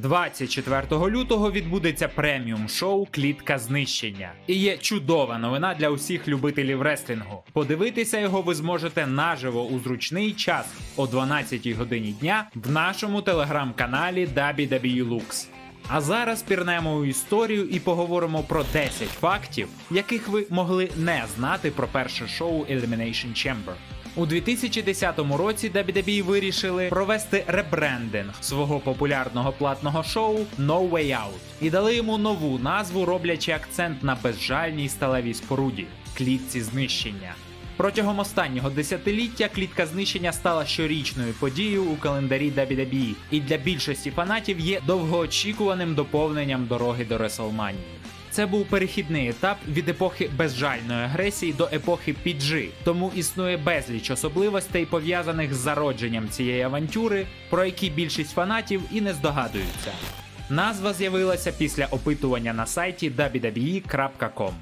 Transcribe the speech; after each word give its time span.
24 0.00 1.10
лютого 1.10 1.50
відбудеться 1.50 2.08
преміум 2.08 2.68
шоу 2.68 3.06
Клітка 3.10 3.58
знищення. 3.58 4.32
І 4.46 4.54
є 4.54 4.76
чудова 4.76 5.38
новина 5.38 5.74
для 5.74 5.88
усіх 5.88 6.28
любителів 6.28 6.82
реслінгу. 6.82 7.42
Подивитися 7.52 8.20
його 8.20 8.42
ви 8.42 8.54
зможете 8.54 9.06
наживо 9.06 9.64
у 9.64 9.78
зручний 9.78 10.32
час 10.32 10.66
о 10.96 11.06
12 11.06 11.68
годині 11.68 12.12
дня 12.20 12.48
в 12.54 12.70
нашому 12.70 13.22
телеграм-каналі 13.22 14.28
WWE 14.36 15.08
Lux. 15.08 15.46
А 15.88 16.00
зараз 16.00 16.42
пірнемо 16.42 16.96
у 16.96 17.04
історію 17.04 17.68
і 17.68 17.80
поговоримо 17.80 18.42
про 18.42 18.64
10 18.72 19.08
фактів, 19.08 19.68
яких 19.90 20.28
ви 20.28 20.46
могли 20.50 20.88
не 20.96 21.24
знати 21.36 21.70
про 21.70 21.86
перше 21.86 22.28
шоу 22.28 22.64
Elimination 22.64 23.28
Chamber. 23.28 23.74
У 24.16 24.26
2010 24.26 25.18
році 25.18 25.70
WWE 25.74 26.22
вирішили 26.22 26.88
провести 26.88 27.44
ребрендинг 27.46 28.34
свого 28.40 28.80
популярного 28.80 29.52
платного 29.52 30.02
шоу 30.02 30.38
No 30.58 30.90
Way 30.90 31.06
Out 31.06 31.38
і 31.60 31.70
дали 31.70 31.96
йому 31.96 32.18
нову 32.18 32.58
назву, 32.58 33.04
роблячи 33.04 33.52
акцент 33.52 34.02
на 34.02 34.16
безжальній 34.22 34.88
сталевій 34.88 35.34
споруді 35.34 35.86
клітці 36.16 36.60
знищення. 36.60 37.34
Протягом 37.76 38.18
останнього 38.18 38.70
десятиліття 38.70 39.48
клітка 39.48 39.86
знищення 39.86 40.32
стала 40.32 40.66
щорічною 40.66 41.32
подією 41.32 41.84
у 41.84 41.96
календарі 41.96 42.50
WWE 42.50 43.14
і 43.30 43.40
для 43.40 43.56
більшості 43.56 44.10
фанатів 44.10 44.60
є 44.60 44.80
довгоочікуваним 44.86 45.94
доповненням 45.94 46.66
дороги 46.66 47.04
до 47.04 47.18
Реслманії. 47.18 47.99
Це 48.40 48.46
був 48.46 48.66
перехідний 48.66 49.28
етап 49.28 49.56
від 49.68 49.88
епохи 49.88 50.30
безжальної 50.36 51.04
агресії 51.04 51.52
до 51.52 51.68
епохи 51.72 52.14
PG, 52.26 52.68
тому 52.84 53.12
існує 53.16 53.56
безліч 53.56 54.10
особливостей 54.10 54.86
пов'язаних 54.86 55.54
з 55.54 55.56
зародженням 55.56 56.28
цієї 56.28 56.62
авантюри, 56.62 57.26
про 57.50 57.64
які 57.64 57.90
більшість 57.90 58.30
фанатів 58.30 58.82
і 58.92 59.00
не 59.00 59.14
здогадуються. 59.14 59.92
Назва 60.50 60.92
з'явилася 60.92 61.52
після 61.52 61.86
опитування 61.86 62.52
на 62.52 62.66
сайті 62.66 63.10
www.com. 63.10 64.52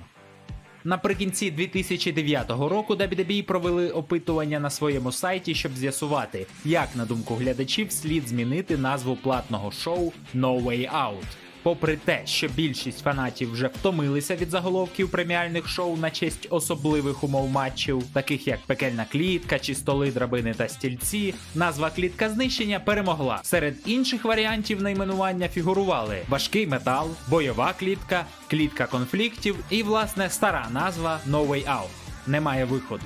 Наприкінці 0.84 1.51
2009 1.51 2.51
року 2.51 2.95
WWE 2.95 3.43
провели 3.43 3.91
опитування 3.91 4.61
на 4.61 4.71
своєму 4.71 5.12
сайті, 5.12 5.55
щоб 5.55 5.73
з'ясувати, 5.73 6.47
як 6.65 6.97
на 6.97 7.05
думку 7.05 7.34
глядачів 7.34 7.93
слід 7.93 8.29
змінити 8.29 8.77
назву 8.77 9.17
платного 9.17 9.71
шоу 9.71 10.12
No 10.34 10.62
Way 10.62 10.93
Out. 10.93 11.48
Попри 11.69 11.97
те, 11.97 12.23
що 12.25 12.49
більшість 12.49 13.03
фанатів 13.03 13.53
вже 13.53 13.67
втомилися 13.67 14.37
від 14.37 14.51
заголовків 14.51 15.11
преміальних 15.11 15.69
шоу 15.69 15.97
на 15.97 16.11
честь 16.11 16.47
особливих 16.51 17.25
умов 17.25 17.51
матчів, 17.51 18.03
таких 18.13 18.47
як 18.47 18.61
пекельна 18.67 19.07
клітка 19.13 19.59
чи 19.59 19.75
столи, 19.75 20.11
драбини 20.11 20.55
та 20.55 20.69
стільці, 20.69 21.35
назва 21.55 21.91
клітка 21.91 22.31
знищення 22.31 22.81
перемогла. 22.81 23.41
Серед 23.43 23.75
інших 23.87 24.25
варіантів 24.25 24.83
найменування 24.83 25.49
фігурували 25.49 26.19
важкий 26.29 26.67
метал, 26.67 27.11
бойова 27.31 27.73
клітка, 27.73 28.25
клітка 28.51 28.87
конфліктів 28.87 29.57
і, 29.71 29.83
власне, 29.83 30.31
стара 30.31 30.69
назва 30.73 31.21
No 31.31 31.47
Way 31.47 31.65
Out. 31.65 31.89
Немає 32.27 32.65
виходу. 32.65 33.05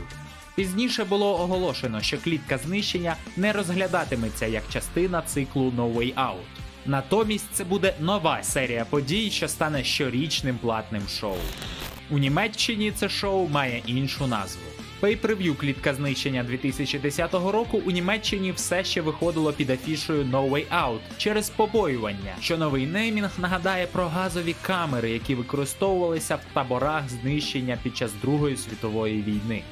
Пізніше 0.54 1.04
було 1.04 1.40
оголошено, 1.40 2.00
що 2.00 2.18
клітка 2.18 2.58
знищення 2.58 3.16
не 3.36 3.52
розглядатиметься 3.52 4.46
як 4.46 4.62
частина 4.72 5.22
циклу 5.22 5.72
No 5.76 5.94
Way 5.94 6.14
Out. 6.14 6.62
Натомість 6.86 7.46
це 7.52 7.64
буде 7.64 7.94
нова 8.00 8.42
серія 8.42 8.84
подій, 8.84 9.30
що 9.30 9.48
стане 9.48 9.84
щорічним 9.84 10.58
платним 10.58 11.08
шоу. 11.08 11.36
У 12.10 12.18
Німеччині 12.18 12.92
це 12.92 13.08
шоу 13.08 13.48
має 13.48 13.82
іншу 13.86 14.26
назву. 14.26 14.62
Пейпрев'ю 15.00 15.54
клітка 15.54 15.94
знищення 15.94 16.44
2010 16.44 17.34
року 17.34 17.82
у 17.86 17.90
Німеччині 17.90 18.52
все 18.52 18.84
ще 18.84 19.00
виходило 19.00 19.52
під 19.52 19.70
афішою 19.70 20.24
No 20.24 20.50
Way 20.50 20.64
Out 20.84 20.98
через 21.16 21.50
побоювання, 21.50 22.36
що 22.40 22.58
новий 22.58 22.86
неймінг 22.86 23.30
нагадає 23.38 23.86
про 23.86 24.08
газові 24.08 24.54
камери, 24.62 25.10
які 25.10 25.34
використовувалися 25.34 26.36
в 26.36 26.54
таборах 26.54 27.08
знищення 27.08 27.78
під 27.82 27.96
час 27.96 28.12
Другої 28.22 28.56
світової 28.56 29.22
війни. 29.22 29.62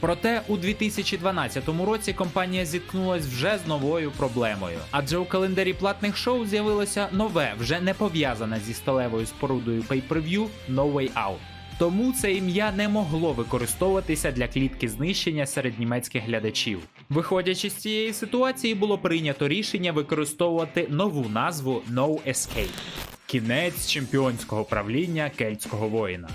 Проте 0.00 0.42
у 0.48 0.56
2012 0.56 1.68
році 1.86 2.12
компанія 2.12 2.64
зіткнулась 2.64 3.26
вже 3.26 3.58
з 3.64 3.68
новою 3.68 4.10
проблемою, 4.10 4.78
адже 4.90 5.18
у 5.18 5.24
календарі 5.24 5.72
платних 5.72 6.16
шоу 6.16 6.46
з'явилося 6.46 7.08
нове, 7.12 7.54
вже 7.58 7.80
не 7.80 7.94
пов'язане 7.94 8.60
зі 8.66 8.74
сталевою 8.74 9.26
спорудою 9.26 9.82
pay-per-view 9.82 10.46
No 10.70 10.92
Way 10.92 11.12
Out. 11.12 11.36
Тому 11.78 12.12
це 12.12 12.32
ім'я 12.32 12.72
не 12.72 12.88
могло 12.88 13.32
використовуватися 13.32 14.32
для 14.32 14.48
клітки 14.48 14.88
знищення 14.88 15.46
серед 15.46 15.78
німецьких 15.78 16.24
глядачів. 16.24 16.80
Виходячи 17.10 17.70
з 17.70 17.74
цієї 17.74 18.12
ситуації, 18.12 18.74
було 18.74 18.98
прийнято 18.98 19.48
рішення 19.48 19.92
використовувати 19.92 20.86
нову 20.90 21.28
назву 21.28 21.82
No 21.92 22.28
Escape– 22.28 22.68
кінець 23.26 23.86
чемпіонського 23.86 24.64
правління 24.64 25.30
кельтського 25.36 25.88
воїна. 25.88 26.28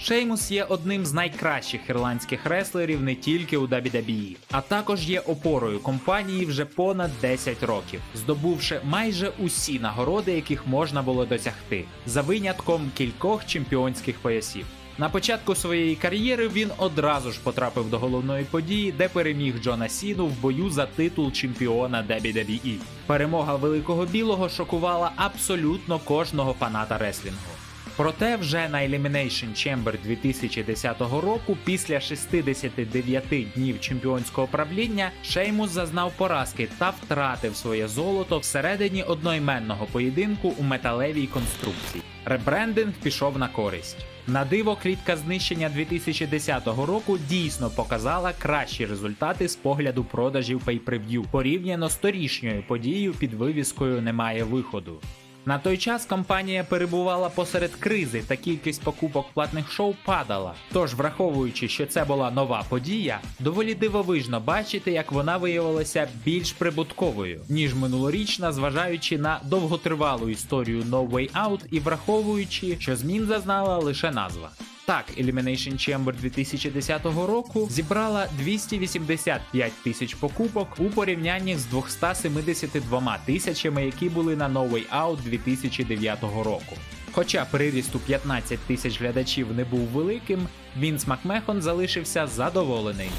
Шеймус 0.00 0.50
є 0.50 0.64
одним 0.64 1.06
з 1.06 1.12
найкращих 1.12 1.80
ірландських 1.90 2.46
реслерів 2.46 3.02
не 3.02 3.14
тільки 3.14 3.56
у 3.56 3.66
WWE, 3.66 4.36
а 4.50 4.60
також 4.60 5.10
є 5.10 5.20
опорою 5.20 5.80
компанії 5.80 6.46
вже 6.46 6.64
понад 6.64 7.10
10 7.20 7.62
років, 7.62 8.00
здобувши 8.14 8.80
майже 8.84 9.32
усі 9.38 9.78
нагороди, 9.78 10.32
яких 10.32 10.66
можна 10.66 11.02
було 11.02 11.24
досягти, 11.24 11.84
за 12.06 12.22
винятком 12.22 12.90
кількох 12.94 13.46
чемпіонських 13.46 14.18
поясів. 14.18 14.66
На 14.98 15.08
початку 15.08 15.54
своєї 15.54 15.96
кар'єри 15.96 16.48
він 16.48 16.70
одразу 16.78 17.32
ж 17.32 17.40
потрапив 17.42 17.90
до 17.90 17.98
головної 17.98 18.44
події, 18.44 18.92
де 18.92 19.08
переміг 19.08 19.62
Джона 19.62 19.88
Сіну 19.88 20.26
в 20.26 20.40
бою 20.40 20.70
за 20.70 20.86
титул 20.86 21.32
чемпіона 21.32 22.04
WWE. 22.10 22.76
Перемога 23.06 23.56
великого 23.56 24.06
білого 24.06 24.48
шокувала 24.48 25.12
абсолютно 25.16 25.98
кожного 25.98 26.52
фаната 26.52 26.98
реслінгу. 26.98 27.53
Проте 27.96 28.36
вже 28.36 28.68
на 28.68 28.78
Elimination 28.78 29.50
Chamber 29.54 30.02
2010 30.02 31.00
року, 31.00 31.56
після 31.64 32.00
69 32.00 33.24
днів 33.54 33.80
чемпіонського 33.80 34.46
правління, 34.46 35.10
Шеймус 35.24 35.70
зазнав 35.70 36.12
поразки 36.16 36.68
та 36.78 36.90
втратив 36.90 37.56
своє 37.56 37.88
золото 37.88 38.38
всередині 38.38 39.02
одноіменного 39.02 39.86
поєдинку 39.92 40.54
у 40.58 40.62
металевій 40.62 41.26
конструкції. 41.26 42.02
Ребрендинг 42.24 42.92
пішов 43.02 43.38
на 43.38 43.48
користь. 43.48 43.96
На 44.26 44.44
диво, 44.44 44.76
клітка 44.82 45.16
знищення 45.16 45.68
2010 45.68 46.66
року 46.66 47.18
дійсно 47.28 47.70
показала 47.70 48.32
кращі 48.32 48.86
результати 48.86 49.48
з 49.48 49.56
погляду 49.56 50.04
продажів 50.04 50.62
pay-per-view 50.66 51.24
порівняно 51.30 51.88
з 51.88 51.96
торішньою 51.96 52.62
подією 52.62 53.12
під 53.12 53.34
вивіскою 53.34 54.02
Немає 54.02 54.44
виходу. 54.44 55.00
На 55.46 55.58
той 55.58 55.78
час 55.78 56.06
компанія 56.06 56.64
перебувала 56.64 57.28
посеред 57.28 57.74
кризи 57.74 58.22
та 58.26 58.36
кількість 58.36 58.82
покупок 58.82 59.26
платних 59.34 59.72
шоу 59.72 59.94
падала. 60.04 60.54
Тож, 60.72 60.94
враховуючи, 60.94 61.68
що 61.68 61.86
це 61.86 62.04
була 62.04 62.30
нова 62.30 62.64
подія, 62.68 63.20
доволі 63.40 63.74
дивовижно 63.74 64.40
бачити, 64.40 64.92
як 64.92 65.12
вона 65.12 65.36
виявилася 65.36 66.08
більш 66.24 66.52
прибутковою, 66.52 67.40
ніж 67.48 67.74
минулорічна, 67.74 68.52
зважаючи 68.52 69.18
на 69.18 69.40
довготривалу 69.44 70.28
історію 70.28 70.82
No 70.82 71.08
Way 71.08 71.32
Out 71.32 71.60
і 71.70 71.80
враховуючи, 71.80 72.76
що 72.80 72.96
змін 72.96 73.26
зазнала 73.26 73.78
лише 73.78 74.10
назва. 74.10 74.50
Так, 74.86 75.04
Elimination 75.18 75.72
Chamber 75.72 76.14
2010 76.16 77.04
року 77.04 77.68
зібрала 77.70 78.26
285 78.38 79.72
тисяч 79.84 80.14
покупок 80.14 80.68
у 80.78 80.84
порівнянні 80.84 81.56
з 81.56 81.66
272 81.66 83.18
тисячами, 83.26 83.84
які 83.84 84.08
були 84.08 84.36
на 84.36 84.48
No 84.48 84.70
Way 84.70 84.84
Out 84.88 85.22
2009 85.24 86.22
року. 86.22 86.76
Хоча 87.12 87.44
приріст 87.44 87.94
у 87.94 87.98
15 87.98 88.58
тисяч 88.58 89.00
глядачів 89.00 89.54
не 89.54 89.64
був 89.64 89.80
великим, 89.80 90.48
Вінс 90.78 91.06
Макмехон 91.06 91.62
залишився 91.62 92.26
задоволений. 92.26 93.10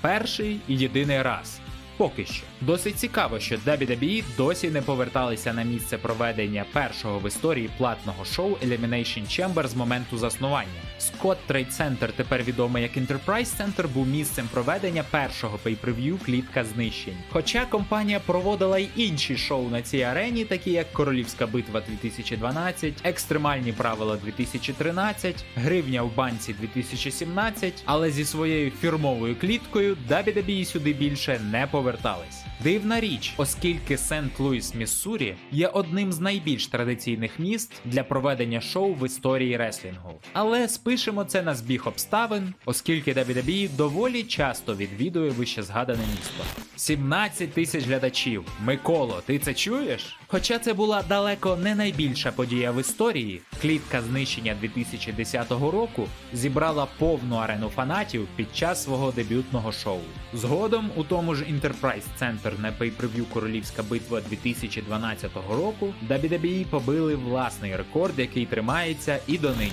Перший 0.00 0.60
і 0.68 0.76
єдиний 0.76 1.22
раз. 1.22 1.60
Поки 1.96 2.26
що. 2.26 2.44
Досить 2.60 2.98
цікаво, 2.98 3.40
що 3.40 3.56
WWE 3.56 4.24
досі 4.36 4.70
не 4.70 4.82
поверталися 4.82 5.52
на 5.52 5.62
місце 5.62 5.98
проведення 5.98 6.64
першого 6.72 7.18
в 7.18 7.28
історії 7.28 7.70
платного 7.78 8.24
шоу 8.24 8.50
Elimination 8.50 9.22
Chamber 9.22 9.66
з 9.66 9.74
моменту 9.74 10.18
заснування. 10.18 10.68
Scott 11.00 11.36
Trade 11.48 11.80
Center, 11.80 12.08
тепер 12.16 12.42
відомий 12.42 12.82
як 12.82 12.96
Enterprise 12.96 13.56
Center, 13.60 13.88
був 13.88 14.06
місцем 14.06 14.48
проведення 14.52 15.04
першого 15.10 15.58
пейпрев'ю 15.58 16.18
клітка 16.26 16.64
знищень. 16.64 17.16
Хоча 17.30 17.64
компанія 17.64 18.20
проводила 18.20 18.78
й 18.78 18.88
інші 18.96 19.36
шоу 19.36 19.68
на 19.68 19.82
цій 19.82 20.02
арені, 20.02 20.44
такі 20.44 20.70
як 20.70 20.92
Королівська 20.92 21.46
битва 21.46 21.82
2012, 21.88 22.94
Екстремальні 23.04 23.72
правила 23.72 24.16
2013, 24.24 25.44
Гривня 25.56 26.02
в 26.02 26.16
банці 26.16 26.54
2017, 26.60 27.82
але 27.84 28.10
зі 28.10 28.24
своєю 28.24 28.70
фірмовою 28.70 29.36
кліткою 29.36 29.96
WWE 30.10 30.64
сюди 30.64 30.92
більше 30.92 31.40
не 31.52 31.66
повернулася 31.66 31.85
Libertades. 31.86 32.45
Дивна 32.60 33.00
річ, 33.00 33.34
оскільки 33.36 33.96
Сент-Луіс, 33.96 34.76
Міссурі 34.76 35.34
є 35.52 35.68
одним 35.68 36.12
з 36.12 36.20
найбільш 36.20 36.66
традиційних 36.66 37.38
міст 37.38 37.72
для 37.84 38.04
проведення 38.04 38.60
шоу 38.60 38.94
в 38.94 39.06
історії 39.06 39.56
реслінгу. 39.56 40.20
Але 40.32 40.68
спишемо 40.68 41.24
це 41.24 41.42
на 41.42 41.54
збіг 41.54 41.88
обставин, 41.88 42.54
оскільки 42.64 43.12
WWE 43.12 43.76
доволі 43.76 44.22
часто 44.22 44.74
відвідує 44.74 45.30
вище 45.30 45.62
згадане 45.62 46.02
місто. 46.16 46.44
17 46.76 47.52
тисяч 47.52 47.84
глядачів. 47.84 48.44
Миколо, 48.64 49.22
ти 49.26 49.38
це 49.38 49.54
чуєш? 49.54 50.16
Хоча 50.26 50.58
це 50.58 50.74
була 50.74 51.02
далеко 51.08 51.56
не 51.56 51.74
найбільша 51.74 52.32
подія 52.32 52.72
в 52.72 52.80
історії, 52.80 53.40
клітка 53.62 54.02
знищення 54.02 54.56
2010 54.60 55.50
року 55.50 56.08
зібрала 56.32 56.86
повну 56.98 57.36
арену 57.36 57.68
фанатів 57.68 58.28
під 58.36 58.56
час 58.56 58.84
свого 58.84 59.12
дебютного 59.12 59.72
шоу. 59.72 60.00
Згодом 60.34 60.90
у 60.96 61.04
тому 61.04 61.34
ж 61.34 61.44
Enterprise 61.44 62.02
Center 62.20 62.55
на 62.62 62.72
pay-per-view 62.72 63.24
Королівська 63.32 63.82
битва 63.82 64.20
2012 64.20 65.30
року 65.50 65.94
WWE 66.08 66.66
побили 66.66 67.14
власний 67.14 67.76
рекорд, 67.76 68.18
який 68.18 68.46
тримається 68.46 69.18
і 69.26 69.38
донині. 69.38 69.72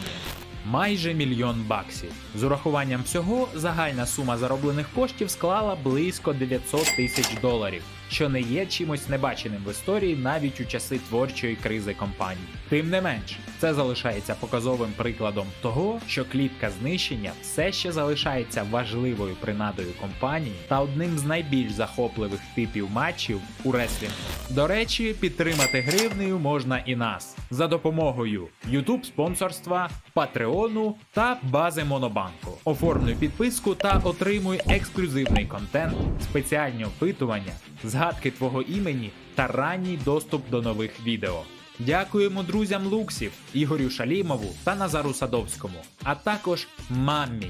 Майже 0.65 1.13
мільйон 1.13 1.63
баксів. 1.68 2.12
З 2.36 2.44
урахуванням 2.44 3.04
всього 3.04 3.48
загальна 3.56 4.06
сума 4.06 4.38
зароблених 4.38 4.89
коштів 4.95 5.30
склала 5.30 5.75
близько 5.83 6.33
900 6.33 6.95
тисяч 6.95 7.27
доларів, 7.42 7.83
що 8.10 8.30
не 8.30 8.42
є 8.42 8.65
чимось 8.65 9.10
небаченим 9.10 9.63
в 9.68 9.71
історії 9.71 10.15
навіть 10.15 10.62
у 10.62 10.65
часи 10.65 11.00
творчої 11.10 11.56
кризи 11.56 11.94
компанії. 11.94 12.48
Тим 12.69 12.89
не 12.89 13.01
менш, 13.01 13.38
це 13.60 13.74
залишається 13.74 14.36
показовим 14.36 14.92
прикладом 14.98 15.48
того, 15.62 16.00
що 16.07 16.25
клітка 16.25 16.69
знищення 16.80 17.31
все 17.42 17.71
ще 17.71 17.92
залишається 17.92 18.65
важливою 18.71 19.36
принадою 19.36 19.92
компанії 20.01 20.56
та 20.68 20.81
одним 20.81 21.18
з 21.18 21.24
найбільш 21.24 21.71
захопливих 21.71 22.39
типів 22.56 22.92
матчів 22.92 23.42
у 23.63 23.71
реслінгу. 23.71 24.15
До 24.55 24.67
речі, 24.67 25.15
підтримати 25.19 25.81
гривнею 25.81 26.39
можна 26.39 26.79
і 26.85 26.95
нас 26.95 27.35
за 27.51 27.67
допомогою 27.67 28.47
YouTube 28.71 29.03
спонсорства, 29.03 29.89
Патреону 30.13 30.95
та 31.13 31.38
бази 31.44 31.83
Монобанку. 31.83 32.51
Оформлюй 32.63 33.15
підписку 33.15 33.75
та 33.75 34.01
отримуй 34.03 34.61
ексклюзивний 34.67 35.45
контент, 35.45 35.94
спеціальні 36.23 36.85
опитування, 36.85 37.51
згадки 37.83 38.31
твого 38.31 38.61
імені 38.61 39.11
та 39.35 39.47
ранній 39.47 40.00
доступ 40.05 40.50
до 40.50 40.61
нових 40.61 41.05
відео. 41.05 41.44
Дякуємо 41.79 42.44
друзям 42.44 42.88
Луксів, 42.88 43.31
Ігорю 43.53 43.89
Шалімову 43.89 44.55
та 44.63 44.75
Назару 44.75 45.13
Садовському, 45.13 45.79
а 46.03 46.15
також 46.15 46.67
мамі 46.89 47.50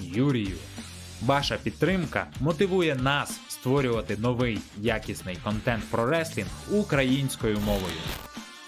Юрію. 0.00 0.56
Ваша 1.22 1.56
підтримка 1.56 2.26
мотивує 2.40 2.94
нас 2.94 3.40
створювати 3.66 4.16
новий 4.16 4.58
якісний 4.80 5.38
контент 5.44 5.84
про 5.90 6.06
реслінг 6.06 6.48
українською 6.70 7.58
мовою. 7.60 7.94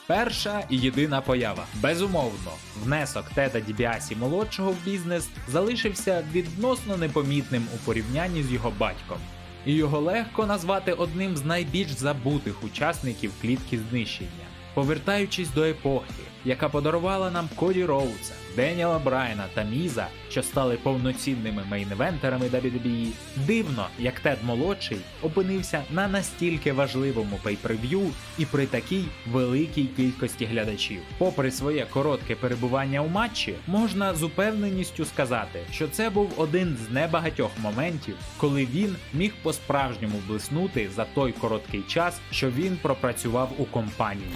Перша 0.06 0.64
і 0.70 0.76
єдина 0.76 1.20
поява. 1.20 1.64
Безумовно, 1.80 2.50
внесок 2.82 3.24
Теда 3.34 3.60
Дібіасі 3.60 4.16
молодшого 4.16 4.70
в 4.70 4.84
бізнес 4.84 5.28
залишився 5.48 6.24
відносно 6.32 6.96
непомітним 6.96 7.66
у 7.74 7.76
порівнянні 7.86 8.42
з 8.42 8.52
його 8.52 8.72
батьком, 8.78 9.18
і 9.66 9.72
його 9.72 10.00
легко 10.00 10.46
назвати 10.46 10.92
одним 10.92 11.36
з 11.36 11.44
найбільш 11.44 11.90
забутих 11.90 12.64
учасників 12.64 13.32
клітки 13.42 13.80
знищення. 13.90 14.46
Повертаючись 14.74 15.50
до 15.50 15.64
епохи, 15.64 16.22
яка 16.48 16.68
подарувала 16.68 17.30
нам 17.30 17.48
Коді 17.56 17.84
Роудса, 17.84 18.34
Деніела 18.56 18.98
Брайана 18.98 19.44
та 19.54 19.62
Міза, 19.62 20.06
що 20.30 20.42
стали 20.42 20.76
повноцінними 20.76 21.62
мейн-івентерами 21.70 22.50
WWE, 22.50 23.08
дивно, 23.36 23.86
як 23.98 24.20
Тед 24.20 24.38
молодший 24.44 24.98
опинився 25.22 25.82
на 25.90 26.08
настільки 26.08 26.72
важливому 26.72 27.38
пейперв'ю 27.42 28.10
і 28.38 28.46
при 28.46 28.66
такій 28.66 29.04
великій 29.26 29.84
кількості 29.84 30.44
глядачів. 30.44 31.00
Попри 31.18 31.50
своє 31.50 31.86
коротке 31.90 32.34
перебування 32.34 33.00
у 33.00 33.08
матчі, 33.08 33.54
можна 33.66 34.14
з 34.14 34.22
упевненістю 34.22 35.04
сказати, 35.04 35.60
що 35.72 35.88
це 35.88 36.10
був 36.10 36.32
один 36.36 36.76
з 36.88 36.94
небагатьох 36.94 37.50
моментів, 37.58 38.14
коли 38.36 38.66
він 38.66 38.96
міг 39.14 39.32
по-справжньому 39.42 40.22
блиснути 40.28 40.90
за 40.96 41.04
той 41.04 41.32
короткий 41.32 41.82
час, 41.82 42.20
що 42.30 42.50
він 42.50 42.78
пропрацював 42.82 43.50
у 43.58 43.64
компанії. 43.64 44.32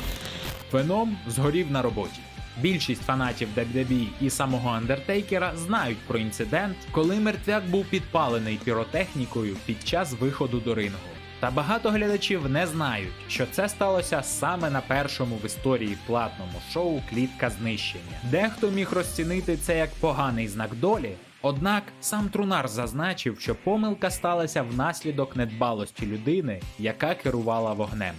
Феном 0.73 1.17
згорів 1.27 1.71
на 1.71 1.83
роботі. 1.83 2.21
Більшість 2.61 3.03
фанатів 3.03 3.49
WWE 3.57 4.07
і 4.21 4.31
самого 4.31 4.71
Андертейкера 4.71 5.53
знають 5.57 5.99
про 5.99 6.19
інцидент, 6.19 6.77
коли 6.93 7.17
мертвяк 7.17 7.67
був 7.67 7.85
підпалений 7.85 8.61
піротехнікою 8.65 9.57
під 9.67 9.89
час 9.89 10.13
виходу 10.21 10.61
до 10.61 10.75
рингу. 10.75 10.99
Та 11.41 11.51
багато 11.51 11.91
глядачів 11.91 12.51
не 12.51 12.67
знають, 12.67 13.13
що 13.29 13.47
це 13.47 13.69
сталося 13.69 14.23
саме 14.23 14.71
на 14.71 14.81
першому 14.81 15.37
в 15.37 15.47
історії 15.47 15.97
платному 16.07 16.61
шоу 16.73 17.01
Клітка 17.11 17.51
знищення. 17.51 18.17
Дехто 18.31 18.71
міг 18.71 18.93
розцінити 18.93 19.57
це 19.57 19.79
як 19.79 19.91
поганий 20.01 20.49
знак 20.49 20.71
долі. 20.75 21.13
Однак 21.43 21.83
сам 22.01 22.29
Трунар 22.29 22.69
зазначив, 22.69 23.41
що 23.41 23.55
помилка 23.55 24.11
сталася 24.11 24.63
внаслідок 24.63 25.37
недбалості 25.37 26.07
людини, 26.07 26.61
яка 26.79 27.15
керувала 27.15 27.73
вогнем. 27.73 28.15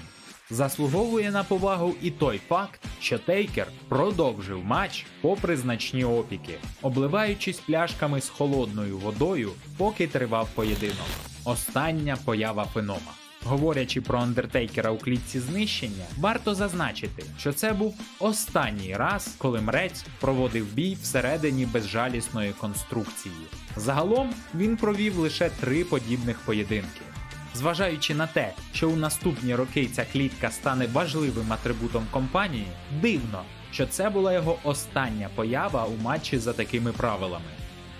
Заслуговує 0.53 1.31
на 1.31 1.43
повагу 1.43 1.95
і 2.01 2.11
той 2.11 2.41
факт, 2.49 2.81
що 3.01 3.19
Тейкер 3.19 3.67
продовжив 3.87 4.65
матч 4.65 5.05
попри 5.21 5.57
значні 5.57 6.03
опіки, 6.03 6.53
обливаючись 6.81 7.59
пляшками 7.59 8.21
з 8.21 8.29
холодною 8.29 8.97
водою, 8.97 9.51
поки 9.77 10.07
тривав 10.07 10.49
поєдинок. 10.55 11.07
Остання 11.45 12.17
поява 12.25 12.65
фенома. 12.65 13.11
Говорячи 13.45 14.01
про 14.01 14.19
Андертейкера 14.19 14.91
у 14.91 14.97
клітці 14.97 15.39
знищення, 15.39 16.05
варто 16.17 16.55
зазначити, 16.55 17.23
що 17.39 17.53
це 17.53 17.73
був 17.73 17.95
останній 18.19 18.95
раз, 18.95 19.35
коли 19.37 19.61
мрець 19.61 20.05
проводив 20.19 20.73
бій 20.73 20.97
всередині 21.01 21.65
безжалісної 21.65 22.51
конструкції. 22.51 23.35
Загалом 23.75 24.33
він 24.55 24.77
провів 24.77 25.17
лише 25.17 25.49
три 25.49 25.83
подібних 25.83 26.39
поєдинки. 26.39 27.12
Зважаючи 27.53 28.15
на 28.15 28.27
те, 28.27 28.53
що 28.73 28.89
у 28.89 28.95
наступні 28.95 29.55
роки 29.55 29.85
ця 29.85 30.05
клітка 30.13 30.51
стане 30.51 30.87
важливим 30.93 31.53
атрибутом 31.53 32.07
компанії, 32.11 32.67
дивно, 33.01 33.43
що 33.71 33.85
це 33.87 34.09
була 34.09 34.33
його 34.33 34.57
остання 34.63 35.29
поява 35.35 35.85
у 35.85 36.03
матчі 36.03 36.37
за 36.37 36.53
такими 36.53 36.91
правилами. 36.91 37.45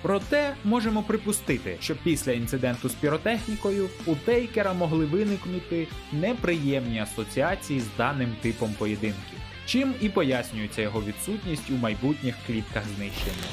Проте 0.01 0.55
можемо 0.63 1.03
припустити, 1.03 1.77
що 1.79 1.95
після 1.95 2.31
інциденту 2.31 2.89
з 2.89 2.93
піротехнікою 2.93 3.89
у 4.05 4.15
Тейкера 4.15 4.73
могли 4.73 5.05
виникнути 5.05 5.87
неприємні 6.11 6.99
асоціації 6.99 7.79
з 7.79 7.87
даним 7.97 8.35
типом 8.41 8.73
поєдинків, 8.79 9.39
чим 9.65 9.93
і 10.01 10.09
пояснюється 10.09 10.81
його 10.81 11.01
відсутність 11.01 11.69
у 11.69 11.73
майбутніх 11.73 12.35
клітках 12.47 12.83
знищення. 12.95 13.47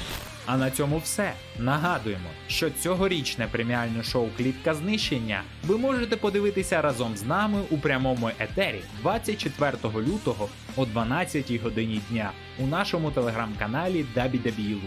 А 0.45 0.57
на 0.57 0.71
цьому 0.71 0.97
все. 0.97 1.33
Нагадуємо, 1.59 2.29
що 2.47 2.69
цьогорічне 2.69 3.47
преміальне 3.51 4.03
шоу 4.03 4.29
Клітка 4.37 4.73
знищення 4.73 5.41
ви 5.67 5.77
можете 5.77 6.15
подивитися 6.15 6.81
разом 6.81 7.17
з 7.17 7.23
нами 7.23 7.61
у 7.69 7.77
прямому 7.77 8.29
етері 8.39 8.81
24 9.01 9.71
лютого 9.83 10.49
о 10.75 10.85
12 10.85 11.61
годині 11.61 12.01
дня 12.09 12.31
у 12.59 12.67
нашому 12.67 13.11
телеграм-каналі 13.11 14.05
WWE 14.15 14.77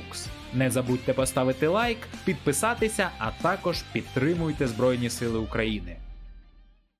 Не 0.53 0.71
забудьте 0.71 1.13
поставити 1.13 1.67
лайк, 1.67 1.99
підписатися, 2.25 3.11
а 3.19 3.31
також 3.43 3.83
підтримуйте 3.93 4.67
Збройні 4.67 5.11
Сили 5.11 5.39
України. 5.39 5.97